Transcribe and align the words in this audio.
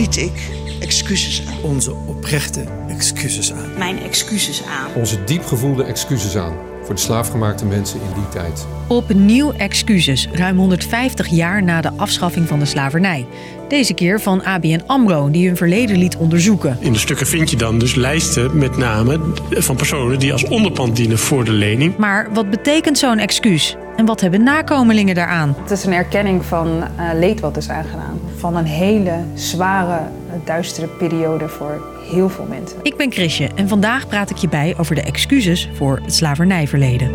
bied 0.00 0.16
ik 0.16 0.50
excuses 0.80 1.42
aan. 1.48 1.70
Onze 1.70 1.94
oprechte 2.06 2.64
excuses 2.88 3.52
aan. 3.52 3.78
Mijn 3.78 4.02
excuses 4.02 4.62
aan. 4.64 4.94
Onze 4.94 5.24
diep 5.24 5.44
gevoelde 5.44 5.84
excuses 5.84 6.36
aan 6.36 6.56
voor 6.84 6.94
de 6.94 7.00
slaafgemaakte 7.00 7.64
mensen 7.64 8.00
in 8.00 8.14
die 8.14 8.28
tijd. 8.28 8.66
Opnieuw 8.88 9.52
excuses, 9.52 10.28
ruim 10.32 10.56
150 10.56 11.28
jaar 11.28 11.62
na 11.62 11.80
de 11.80 11.90
afschaffing 11.96 12.48
van 12.48 12.58
de 12.58 12.64
slavernij. 12.64 13.26
Deze 13.68 13.94
keer 13.94 14.20
van 14.20 14.44
ABN 14.44 14.82
AMRO, 14.86 15.30
die 15.30 15.46
hun 15.46 15.56
verleden 15.56 15.96
liet 15.96 16.16
onderzoeken. 16.16 16.76
In 16.80 16.92
de 16.92 16.98
stukken 16.98 17.26
vind 17.26 17.50
je 17.50 17.56
dan 17.56 17.78
dus 17.78 17.94
lijsten 17.94 18.58
met 18.58 18.76
namen 18.76 19.34
van 19.50 19.76
personen 19.76 20.18
die 20.18 20.32
als 20.32 20.44
onderpand 20.44 20.96
dienen 20.96 21.18
voor 21.18 21.44
de 21.44 21.52
lening. 21.52 21.96
Maar 21.96 22.28
wat 22.32 22.50
betekent 22.50 22.98
zo'n 22.98 23.18
excuus? 23.18 23.76
En 24.00 24.06
wat 24.06 24.20
hebben 24.20 24.42
nakomelingen 24.42 25.14
daaraan? 25.14 25.56
Het 25.62 25.70
is 25.70 25.84
een 25.84 25.92
erkenning 25.92 26.44
van 26.44 26.66
uh, 26.66 27.10
leed 27.14 27.40
wat 27.40 27.56
is 27.56 27.68
aangedaan. 27.68 28.20
Van 28.36 28.56
een 28.56 28.64
hele 28.64 29.24
zware, 29.34 30.00
duistere 30.44 30.86
periode 30.86 31.48
voor 31.48 31.82
heel 32.10 32.28
veel 32.28 32.46
mensen. 32.48 32.78
Ik 32.82 32.96
ben 32.96 33.12
Chrisje 33.12 33.50
en 33.54 33.68
vandaag 33.68 34.08
praat 34.08 34.30
ik 34.30 34.36
je 34.36 34.48
bij 34.48 34.74
over 34.78 34.94
de 34.94 35.02
excuses 35.02 35.68
voor 35.74 36.00
het 36.02 36.14
slavernijverleden. 36.14 37.10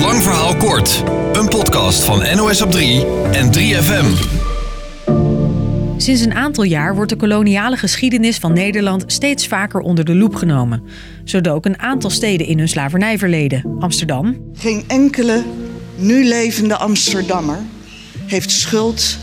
Lang 0.00 0.22
verhaal 0.22 0.56
kort. 0.56 1.02
Een 1.32 1.48
podcast 1.48 2.04
van 2.04 2.36
NOS 2.36 2.62
op 2.62 2.70
3 2.70 3.06
en 3.32 3.52
3FM. 3.52 4.43
Sinds 6.04 6.24
een 6.24 6.34
aantal 6.34 6.64
jaar 6.64 6.94
wordt 6.94 7.10
de 7.10 7.16
koloniale 7.16 7.76
geschiedenis 7.76 8.38
van 8.38 8.52
Nederland 8.52 9.04
steeds 9.06 9.46
vaker 9.46 9.80
onder 9.80 10.04
de 10.04 10.14
loep 10.14 10.34
genomen. 10.34 10.82
Zo 11.24 11.40
dook 11.40 11.64
een 11.64 11.78
aantal 11.78 12.10
steden 12.10 12.46
in 12.46 12.58
hun 12.58 12.68
slavernijverleden. 12.68 13.76
Amsterdam. 13.78 14.36
Geen 14.54 14.84
enkele 14.86 15.42
nu 15.96 16.24
levende 16.24 16.76
Amsterdammer 16.76 17.58
heeft 18.26 18.50
schuld 18.50 19.18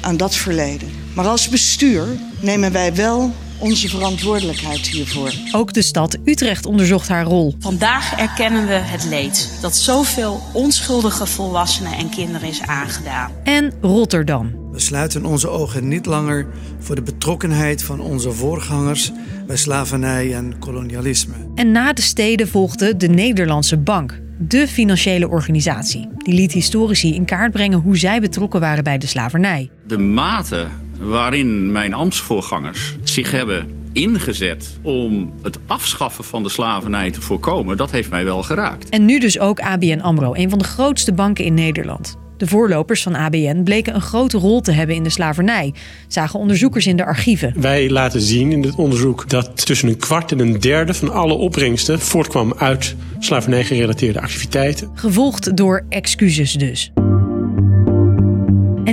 aan 0.00 0.16
dat 0.16 0.34
verleden. 0.34 0.88
Maar 1.14 1.26
als 1.26 1.48
bestuur 1.48 2.06
nemen 2.40 2.72
wij 2.72 2.94
wel 2.94 3.32
onze 3.58 3.88
verantwoordelijkheid 3.88 4.86
hiervoor. 4.86 5.32
Ook 5.52 5.72
de 5.72 5.82
stad 5.82 6.18
Utrecht 6.24 6.66
onderzocht 6.66 7.08
haar 7.08 7.24
rol. 7.24 7.54
Vandaag 7.58 8.12
erkennen 8.12 8.66
we 8.66 8.72
het 8.72 9.04
leed 9.04 9.58
dat 9.60 9.76
zoveel 9.76 10.40
onschuldige 10.52 11.26
volwassenen 11.26 11.92
en 11.92 12.08
kinderen 12.08 12.48
is 12.48 12.62
aangedaan. 12.62 13.30
En 13.44 13.72
Rotterdam. 13.80 14.64
We 14.72 14.80
sluiten 14.80 15.24
onze 15.24 15.48
ogen 15.48 15.88
niet 15.88 16.06
langer 16.06 16.46
voor 16.78 16.94
de 16.94 17.02
betrokkenheid 17.02 17.82
van 17.82 18.00
onze 18.00 18.32
voorgangers 18.32 19.12
bij 19.46 19.56
slavernij 19.56 20.34
en 20.34 20.58
kolonialisme. 20.58 21.34
En 21.54 21.72
na 21.72 21.92
de 21.92 22.02
steden 22.02 22.48
volgde 22.48 22.96
de 22.96 23.08
Nederlandse 23.08 23.76
Bank, 23.76 24.20
de 24.38 24.68
financiële 24.68 25.28
organisatie. 25.28 26.08
Die 26.16 26.34
liet 26.34 26.52
historici 26.52 27.14
in 27.14 27.24
kaart 27.24 27.52
brengen 27.52 27.78
hoe 27.78 27.96
zij 27.96 28.20
betrokken 28.20 28.60
waren 28.60 28.84
bij 28.84 28.98
de 28.98 29.06
slavernij. 29.06 29.70
De 29.86 29.98
mate 29.98 30.66
waarin 31.00 31.72
mijn 31.72 31.94
ambtsvoorgangers 31.94 32.96
zich 33.16 33.30
hebben 33.30 33.66
ingezet 33.92 34.78
om 34.82 35.32
het 35.42 35.58
afschaffen 35.66 36.24
van 36.24 36.42
de 36.42 36.48
slavernij 36.48 37.10
te 37.10 37.20
voorkomen, 37.20 37.76
dat 37.76 37.90
heeft 37.90 38.10
mij 38.10 38.24
wel 38.24 38.42
geraakt. 38.42 38.88
En 38.88 39.04
nu 39.04 39.18
dus 39.18 39.38
ook 39.38 39.60
ABN 39.60 40.00
AMRO, 40.00 40.34
een 40.34 40.50
van 40.50 40.58
de 40.58 40.64
grootste 40.64 41.12
banken 41.12 41.44
in 41.44 41.54
Nederland. 41.54 42.16
De 42.36 42.46
voorlopers 42.46 43.02
van 43.02 43.14
ABN 43.14 43.62
bleken 43.62 43.94
een 43.94 44.00
grote 44.00 44.38
rol 44.38 44.60
te 44.60 44.72
hebben 44.72 44.96
in 44.96 45.02
de 45.02 45.10
slavernij, 45.10 45.74
zagen 46.08 46.38
onderzoekers 46.38 46.86
in 46.86 46.96
de 46.96 47.04
archieven. 47.04 47.54
Wij 47.60 47.90
laten 47.90 48.20
zien 48.20 48.52
in 48.52 48.62
dit 48.62 48.74
onderzoek 48.74 49.28
dat 49.28 49.66
tussen 49.66 49.88
een 49.88 49.98
kwart 49.98 50.32
en 50.32 50.38
een 50.38 50.60
derde 50.60 50.94
van 50.94 51.12
alle 51.12 51.34
opbrengsten 51.34 52.00
voortkwam 52.00 52.54
uit 52.56 52.96
slavernijgerelateerde 53.18 54.20
activiteiten. 54.20 54.90
Gevolgd 54.94 55.56
door 55.56 55.84
excuses 55.88 56.52
dus. 56.52 56.92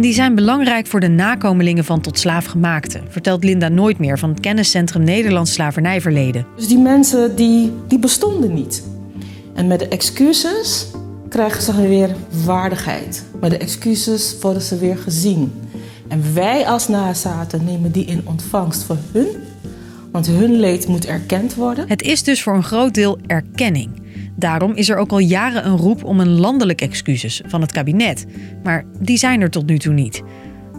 Die 0.03 0.13
zijn 0.13 0.35
belangrijk 0.35 0.87
voor 0.87 0.99
de 0.99 1.07
nakomelingen 1.07 1.85
van 1.85 2.01
tot 2.01 2.19
slaafgemaakten, 2.19 3.01
vertelt 3.09 3.43
Linda 3.43 3.67
nooit 3.67 3.97
meer 3.97 4.19
van 4.19 4.29
het 4.29 4.39
kenniscentrum 4.39 5.03
Nederlands 5.03 5.53
Slavernijverleden. 5.53 6.45
Dus 6.55 6.67
die 6.67 6.77
mensen 6.77 7.35
die, 7.35 7.71
die 7.87 7.99
bestonden 7.99 8.53
niet. 8.53 8.83
En 9.53 9.67
met 9.67 9.80
de 9.80 9.87
excuses 9.87 10.87
krijgen 11.30 11.61
ze 11.61 11.87
weer 11.87 12.15
waardigheid. 12.45 13.23
Met 13.42 13.52
de 13.52 13.58
excuses 13.58 14.36
worden 14.42 14.61
ze 14.61 14.77
weer 14.77 14.97
gezien. 14.97 15.52
En 16.08 16.33
wij 16.33 16.67
als 16.67 16.87
nazaten 16.87 17.65
nemen 17.65 17.92
die 17.92 18.05
in 18.05 18.21
ontvangst 18.23 18.83
voor 18.83 18.97
hun, 19.11 19.27
want 20.11 20.27
hun 20.27 20.59
leed 20.59 20.87
moet 20.87 21.05
erkend 21.05 21.55
worden. 21.55 21.86
Het 21.87 22.02
is 22.02 22.23
dus 22.23 22.43
voor 22.43 22.55
een 22.55 22.63
groot 22.63 22.93
deel 22.93 23.17
erkenning. 23.27 24.02
Daarom 24.36 24.73
is 24.73 24.89
er 24.89 24.98
ook 24.98 25.11
al 25.11 25.20
jaren 25.20 25.66
een 25.66 25.77
roep 25.77 26.04
om 26.04 26.20
een 26.20 26.39
landelijk 26.39 26.82
excuses 26.82 27.42
van 27.45 27.61
het 27.61 27.71
kabinet. 27.71 28.26
Maar 28.64 28.86
die 28.99 29.17
zijn 29.17 29.42
er 29.42 29.49
tot 29.49 29.66
nu 29.66 29.77
toe 29.77 29.94
niet. 29.94 30.21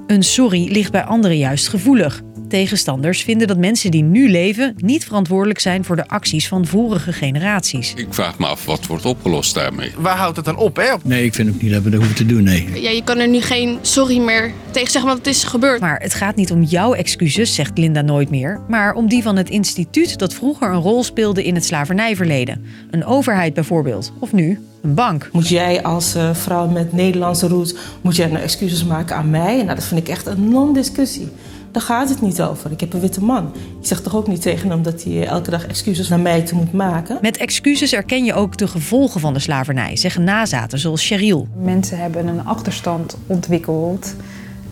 Een 0.06 0.22
sorry 0.22 0.72
ligt 0.72 0.92
bij 0.92 1.04
anderen 1.04 1.36
juist 1.36 1.68
gevoelig. 1.68 2.22
Tegenstanders 2.48 3.22
vinden 3.22 3.46
dat 3.46 3.58
mensen 3.58 3.90
die 3.90 4.02
nu 4.02 4.30
leven 4.30 4.74
niet 4.76 5.04
verantwoordelijk 5.04 5.60
zijn 5.60 5.84
voor 5.84 5.96
de 5.96 6.08
acties 6.08 6.48
van 6.48 6.66
vorige 6.66 7.12
generaties. 7.12 7.92
Ik 7.96 8.06
vraag 8.10 8.38
me 8.38 8.46
af 8.46 8.64
wat 8.64 8.86
wordt 8.86 9.04
opgelost 9.04 9.54
daarmee. 9.54 9.92
Waar 9.96 10.16
houdt 10.16 10.36
het 10.36 10.44
dan 10.44 10.56
op, 10.56 10.76
hè? 10.76 10.94
Nee, 11.02 11.24
ik 11.24 11.34
vind 11.34 11.48
ook 11.54 11.62
niet 11.62 11.72
dat 11.72 11.82
we 11.82 11.90
dat 11.90 11.98
hoeven 11.98 12.16
te 12.16 12.26
doen, 12.26 12.42
nee. 12.42 12.82
Ja, 12.82 12.90
je 12.90 13.04
kan 13.04 13.18
er 13.18 13.28
nu 13.28 13.40
geen 13.40 13.78
sorry 13.80 14.18
meer 14.18 14.52
tegen 14.70 14.90
zeggen, 14.90 15.10
want 15.10 15.26
het 15.26 15.34
is 15.34 15.44
gebeurd. 15.44 15.80
Maar 15.80 16.00
het 16.00 16.14
gaat 16.14 16.36
niet 16.36 16.52
om 16.52 16.62
jouw 16.62 16.94
excuses, 16.94 17.54
zegt 17.54 17.78
Linda 17.78 18.00
nooit 18.00 18.30
meer, 18.30 18.60
maar 18.68 18.94
om 18.94 19.08
die 19.08 19.22
van 19.22 19.36
het 19.36 19.50
instituut 19.50 20.18
dat 20.18 20.34
vroeger 20.34 20.68
een 20.68 20.80
rol 20.80 21.04
speelde 21.04 21.44
in 21.44 21.54
het 21.54 21.64
slavernijverleden. 21.64 22.64
Een 22.90 23.04
overheid 23.04 23.54
bijvoorbeeld, 23.54 24.12
of 24.18 24.32
nu 24.32 24.58
een 24.82 24.94
bank. 24.94 25.28
Moet 25.32 25.48
jij 25.48 25.82
als 25.82 26.16
uh, 26.16 26.34
vrouw 26.34 26.68
met 26.68 26.92
Nederlandse 26.92 27.48
roots, 27.48 27.74
moet 28.00 28.16
jij 28.16 28.26
nou 28.26 28.42
excuses 28.42 28.84
maken 28.84 29.16
aan 29.16 29.30
mij? 29.30 29.56
Nou, 29.56 29.74
dat 29.74 29.84
vind 29.84 30.00
ik 30.00 30.08
echt 30.08 30.26
een 30.26 30.48
non-discussie. 30.48 31.28
Daar 31.74 31.82
gaat 31.82 32.08
het 32.08 32.20
niet 32.20 32.42
over. 32.42 32.70
Ik 32.70 32.80
heb 32.80 32.92
een 32.92 33.00
witte 33.00 33.24
man. 33.24 33.52
Je 33.80 33.86
zegt 33.86 34.02
toch 34.02 34.16
ook 34.16 34.26
niet 34.26 34.42
tegen 34.42 34.70
hem 34.70 34.82
dat 34.82 35.02
hij 35.02 35.26
elke 35.26 35.50
dag 35.50 35.66
excuses 35.66 36.08
naar 36.08 36.20
mij 36.20 36.42
te 36.42 36.54
moet 36.54 36.72
maken? 36.72 37.18
Met 37.20 37.36
excuses 37.36 37.92
erken 37.92 38.24
je 38.24 38.34
ook 38.34 38.56
de 38.56 38.68
gevolgen 38.68 39.20
van 39.20 39.32
de 39.32 39.38
slavernij, 39.38 39.96
zeggen 39.96 40.24
nazaten 40.24 40.78
zoals 40.78 41.06
Cheryl. 41.06 41.48
Mensen 41.56 41.98
hebben 41.98 42.26
een 42.26 42.46
achterstand 42.46 43.16
ontwikkeld. 43.26 44.14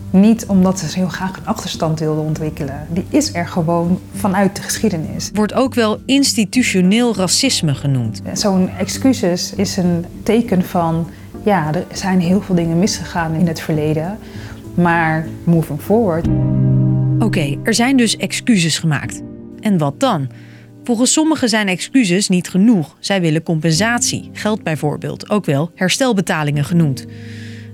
Niet 0.09 0.45
omdat 0.45 0.79
ze 0.79 0.99
heel 0.99 1.07
graag 1.07 1.37
een 1.37 1.45
achterstand 1.45 1.99
wilden 1.99 2.23
ontwikkelen. 2.23 2.87
Die 2.89 3.05
is 3.09 3.33
er 3.33 3.47
gewoon 3.47 3.99
vanuit 4.13 4.55
de 4.55 4.61
geschiedenis. 4.61 5.29
Wordt 5.33 5.53
ook 5.53 5.73
wel 5.73 6.01
institutioneel 6.05 7.15
racisme 7.15 7.75
genoemd. 7.75 8.21
Zo'n 8.33 8.69
excuses 8.69 9.53
is 9.53 9.77
een 9.77 10.05
teken 10.23 10.63
van... 10.63 11.09
ja, 11.43 11.73
er 11.73 11.85
zijn 11.93 12.19
heel 12.19 12.41
veel 12.41 12.55
dingen 12.55 12.79
misgegaan 12.79 13.33
in 13.33 13.47
het 13.47 13.59
verleden. 13.61 14.17
Maar 14.73 15.27
moving 15.43 15.81
forward... 15.81 16.27
Oké, 17.23 17.59
er 17.63 17.73
zijn 17.73 17.97
dus 17.97 18.17
excuses 18.17 18.77
gemaakt. 18.77 19.21
En 19.59 19.77
wat 19.77 19.99
dan? 19.99 20.29
Volgens 20.83 21.13
sommigen 21.13 21.49
zijn 21.49 21.67
excuses 21.67 22.29
niet 22.29 22.49
genoeg. 22.49 22.97
Zij 22.99 23.21
willen 23.21 23.43
compensatie, 23.43 24.29
geld 24.33 24.63
bijvoorbeeld, 24.63 25.29
ook 25.29 25.45
wel 25.45 25.71
herstelbetalingen 25.75 26.65
genoemd. 26.65 27.05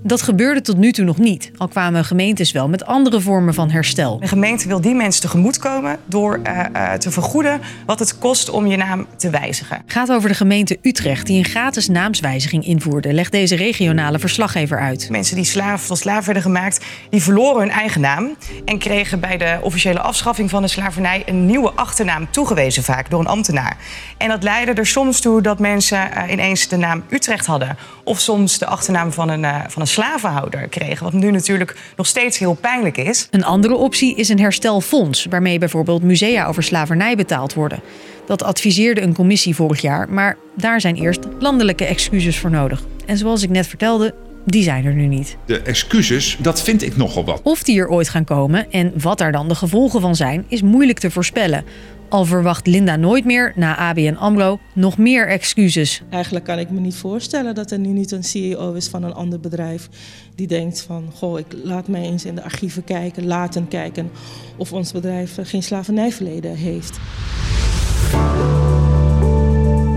Dat 0.03 0.21
gebeurde 0.21 0.61
tot 0.61 0.77
nu 0.77 0.91
toe 0.91 1.05
nog 1.05 1.17
niet, 1.17 1.51
al 1.57 1.67
kwamen 1.67 2.05
gemeentes 2.05 2.51
wel 2.51 2.69
met 2.69 2.85
andere 2.85 3.21
vormen 3.21 3.53
van 3.53 3.69
herstel. 3.69 4.19
De 4.19 4.27
gemeente 4.27 4.67
wil 4.67 4.81
die 4.81 4.95
mensen 4.95 5.21
tegemoetkomen 5.21 5.99
door 6.05 6.39
uh, 6.43 6.59
uh, 6.75 6.93
te 6.93 7.11
vergoeden 7.11 7.61
wat 7.85 7.99
het 7.99 8.17
kost 8.17 8.49
om 8.49 8.67
je 8.67 8.77
naam 8.77 9.07
te 9.17 9.29
wijzigen. 9.29 9.81
Gaat 9.85 10.11
over 10.11 10.29
de 10.29 10.35
gemeente 10.35 10.77
Utrecht 10.81 11.27
die 11.27 11.37
een 11.37 11.45
gratis 11.45 11.87
naamswijziging 11.87 12.65
invoerde, 12.65 13.13
legt 13.13 13.31
deze 13.31 13.55
regionale 13.55 14.19
verslaggever 14.19 14.79
uit. 14.79 15.09
Mensen 15.09 15.35
die 15.35 15.45
slaaf 15.45 15.87
tot 15.87 15.97
slaaf 15.97 16.25
werden 16.25 16.43
gemaakt, 16.43 16.85
die 17.09 17.23
verloren 17.23 17.61
hun 17.61 17.71
eigen 17.71 18.01
naam 18.01 18.35
en 18.65 18.77
kregen 18.77 19.19
bij 19.19 19.37
de 19.37 19.57
officiële 19.61 19.99
afschaffing 19.99 20.49
van 20.49 20.61
de 20.61 20.67
slavernij 20.67 21.23
een 21.25 21.45
nieuwe 21.45 21.71
achternaam 21.71 22.31
toegewezen, 22.31 22.83
vaak 22.83 23.09
door 23.09 23.19
een 23.19 23.27
ambtenaar. 23.27 23.77
En 24.17 24.27
dat 24.27 24.43
leidde 24.43 24.73
er 24.73 24.87
soms 24.87 25.21
toe 25.21 25.41
dat 25.41 25.59
mensen 25.59 26.09
uh, 26.17 26.31
ineens 26.31 26.67
de 26.67 26.77
naam 26.77 27.03
Utrecht 27.09 27.45
hadden 27.45 27.77
of 28.03 28.19
soms 28.19 28.57
de 28.57 28.65
achternaam 28.65 29.11
van 29.11 29.29
een, 29.29 29.45
van 29.67 29.81
een 29.81 29.87
slavenhouder 29.89 30.67
kregen. 30.67 31.03
Wat 31.03 31.13
nu 31.13 31.31
natuurlijk 31.31 31.75
nog 31.95 32.07
steeds 32.07 32.37
heel 32.37 32.53
pijnlijk 32.53 32.97
is. 32.97 33.27
Een 33.31 33.43
andere 33.43 33.75
optie 33.75 34.15
is 34.15 34.29
een 34.29 34.39
herstelfonds, 34.39 35.25
waarmee 35.29 35.59
bijvoorbeeld 35.59 36.03
musea 36.03 36.45
over 36.45 36.63
slavernij 36.63 37.15
betaald 37.15 37.53
worden. 37.53 37.81
Dat 38.25 38.43
adviseerde 38.43 39.01
een 39.01 39.13
commissie 39.13 39.55
vorig 39.55 39.81
jaar, 39.81 40.09
maar 40.09 40.37
daar 40.55 40.81
zijn 40.81 40.95
eerst 40.95 41.19
landelijke 41.39 41.85
excuses 41.85 42.37
voor 42.37 42.51
nodig. 42.51 42.83
En 43.05 43.17
zoals 43.17 43.43
ik 43.43 43.49
net 43.49 43.67
vertelde, 43.67 44.13
die 44.45 44.63
zijn 44.63 44.85
er 44.85 44.93
nu 44.93 45.07
niet. 45.07 45.37
De 45.45 45.61
excuses, 45.61 46.37
dat 46.41 46.61
vind 46.61 46.81
ik 46.81 46.97
nogal 46.97 47.25
wat. 47.25 47.41
Of 47.43 47.63
die 47.63 47.79
er 47.79 47.89
ooit 47.89 48.09
gaan 48.09 48.23
komen 48.23 48.71
en 48.71 48.93
wat 49.01 49.17
daar 49.17 49.31
dan 49.31 49.47
de 49.47 49.55
gevolgen 49.55 50.01
van 50.01 50.15
zijn, 50.15 50.45
is 50.47 50.61
moeilijk 50.61 50.99
te 50.99 51.11
voorspellen. 51.11 51.63
Al 52.09 52.25
verwacht 52.25 52.67
Linda 52.67 52.95
nooit 52.95 53.25
meer, 53.25 53.53
na 53.55 53.77
ABN 53.77 54.15
AMRO, 54.19 54.59
nog 54.73 54.97
meer 54.97 55.27
excuses. 55.27 56.01
Eigenlijk 56.09 56.45
kan 56.45 56.59
ik 56.59 56.69
me 56.69 56.79
niet 56.79 56.95
voorstellen 56.95 57.55
dat 57.55 57.71
er 57.71 57.79
nu 57.79 57.87
niet 57.87 58.11
een 58.11 58.23
CEO 58.23 58.73
is 58.73 58.87
van 58.87 59.03
een 59.03 59.13
ander 59.13 59.39
bedrijf... 59.39 59.89
die 60.35 60.47
denkt 60.47 60.81
van, 60.81 61.11
goh, 61.15 61.39
ik 61.39 61.45
laat 61.63 61.87
mij 61.87 62.01
eens 62.01 62.25
in 62.25 62.35
de 62.35 62.43
archieven 62.43 62.83
kijken, 62.83 63.27
laten 63.27 63.67
kijken... 63.67 64.11
of 64.57 64.73
ons 64.73 64.91
bedrijf 64.91 65.37
geen 65.43 65.63
slavernijverleden 65.63 66.55
heeft. 66.55 66.99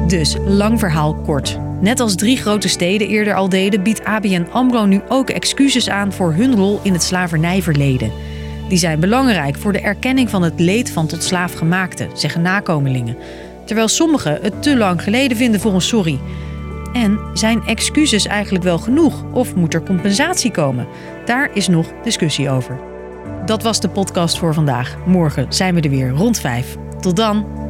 Dus, 0.07 0.37
lang 0.47 0.79
verhaal 0.79 1.15
kort. 1.15 1.59
Net 1.83 2.01
als 2.01 2.15
drie 2.15 2.37
grote 2.37 2.69
steden 2.69 3.09
eerder 3.09 3.35
al 3.35 3.49
deden, 3.49 3.83
biedt 3.83 4.05
ABN 4.05 4.47
AMRO 4.51 4.85
nu 4.85 5.01
ook 5.09 5.31
excuses 5.31 5.89
aan 5.89 6.13
voor 6.13 6.33
hun 6.33 6.55
rol 6.55 6.81
in 6.83 6.93
het 6.93 7.03
slavernijverleden. 7.03 8.13
Die 8.69 8.79
zijn 8.79 9.01
belangrijk 9.01 9.57
voor 9.57 9.73
de 9.73 9.81
erkenning 9.81 10.31
van 10.31 10.43
het 10.43 10.61
leed 10.61 10.91
van 10.91 11.07
tot 11.07 11.23
slaafgemaakten, 11.23 12.09
zeggen 12.15 12.43
nakomelingen. 12.43 13.17
Terwijl 13.65 13.89
sommigen 13.89 14.39
het 14.43 14.63
te 14.63 14.77
lang 14.77 15.03
geleden 15.03 15.37
vinden 15.37 15.61
voor 15.61 15.75
een 15.75 15.81
sorry. 15.81 16.21
En 16.93 17.21
zijn 17.33 17.63
excuses 17.63 18.27
eigenlijk 18.27 18.65
wel 18.65 18.79
genoeg 18.79 19.25
of 19.33 19.55
moet 19.55 19.75
er 19.75 19.83
compensatie 19.83 20.51
komen? 20.51 20.87
Daar 21.25 21.51
is 21.55 21.69
nog 21.69 21.87
discussie 22.03 22.51
over. 22.51 22.81
Dat 23.47 23.63
was 23.63 23.81
de 23.81 23.89
podcast 23.89 24.39
voor 24.39 24.55
vandaag. 24.55 24.97
Morgen 25.07 25.47
zijn 25.49 25.75
we 25.75 25.81
er 25.81 25.91
weer 25.91 26.11
rond 26.11 26.39
vijf. 26.39 26.77
Tot 27.01 27.17
dan. 27.17 27.62